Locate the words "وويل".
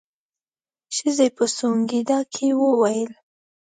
2.61-3.11